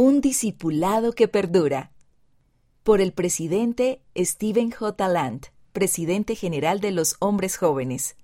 [0.00, 1.90] Un discipulado que perdura.
[2.84, 5.08] Por el presidente Stephen J.
[5.08, 8.14] Land, presidente general de los hombres jóvenes.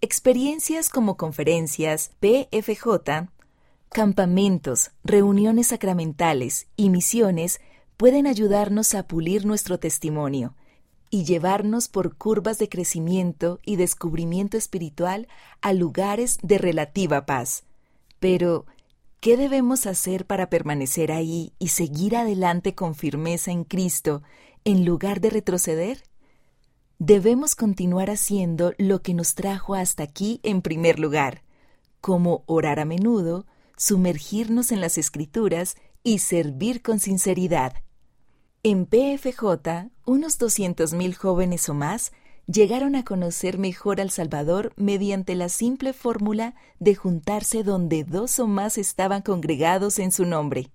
[0.00, 3.32] Experiencias como conferencias, PFJ,
[3.90, 7.60] campamentos, reuniones sacramentales y misiones
[7.96, 10.54] pueden ayudarnos a pulir nuestro testimonio
[11.10, 15.26] y llevarnos por curvas de crecimiento y descubrimiento espiritual
[15.62, 17.64] a lugares de relativa paz.
[18.20, 18.66] Pero,
[19.20, 24.22] ¿Qué debemos hacer para permanecer ahí y seguir adelante con firmeza en Cristo
[24.64, 26.04] en lugar de retroceder?
[26.98, 31.42] Debemos continuar haciendo lo que nos trajo hasta aquí en primer lugar,
[32.00, 37.74] como orar a menudo, sumergirnos en las escrituras y servir con sinceridad.
[38.62, 42.12] En PFJ, unos 200.000 jóvenes o más
[42.46, 48.46] llegaron a conocer mejor al Salvador mediante la simple fórmula de juntarse donde dos o
[48.46, 50.70] más estaban congregados en su nombre,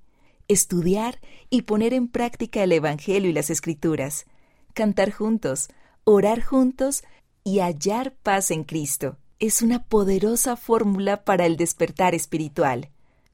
[0.48, 4.26] estudiar y poner en práctica el Evangelio y las Escrituras,
[4.74, 5.70] cantar juntos,
[6.04, 7.04] orar juntos
[7.44, 9.18] y hallar paz en Cristo.
[9.40, 12.90] Es una poderosa fórmula para el despertar espiritual.